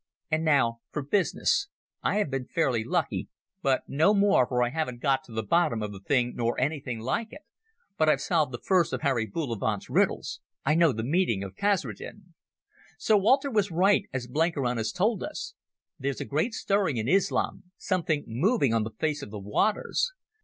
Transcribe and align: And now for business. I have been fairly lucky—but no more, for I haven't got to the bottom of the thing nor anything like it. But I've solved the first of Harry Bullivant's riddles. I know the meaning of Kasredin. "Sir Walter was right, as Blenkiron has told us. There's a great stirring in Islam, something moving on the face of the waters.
And 0.31 0.43
now 0.43 0.79
for 0.89 1.03
business. 1.03 1.67
I 2.01 2.15
have 2.15 2.31
been 2.31 2.47
fairly 2.47 2.83
lucky—but 2.83 3.83
no 3.87 4.15
more, 4.15 4.47
for 4.47 4.63
I 4.63 4.69
haven't 4.69 4.99
got 4.99 5.23
to 5.25 5.31
the 5.31 5.43
bottom 5.43 5.83
of 5.83 5.91
the 5.91 5.99
thing 5.99 6.33
nor 6.35 6.59
anything 6.59 6.99
like 7.01 7.31
it. 7.31 7.43
But 7.99 8.09
I've 8.09 8.19
solved 8.19 8.51
the 8.51 8.57
first 8.57 8.93
of 8.93 9.03
Harry 9.03 9.27
Bullivant's 9.27 9.91
riddles. 9.91 10.39
I 10.65 10.73
know 10.73 10.91
the 10.91 11.03
meaning 11.03 11.43
of 11.43 11.55
Kasredin. 11.55 12.33
"Sir 12.97 13.15
Walter 13.17 13.51
was 13.51 13.69
right, 13.69 14.05
as 14.11 14.25
Blenkiron 14.25 14.77
has 14.77 14.91
told 14.91 15.21
us. 15.21 15.53
There's 15.99 16.19
a 16.19 16.25
great 16.25 16.55
stirring 16.55 16.97
in 16.97 17.07
Islam, 17.07 17.65
something 17.77 18.23
moving 18.25 18.73
on 18.73 18.83
the 18.83 18.91
face 18.97 19.21
of 19.21 19.29
the 19.29 19.37
waters. 19.39 20.13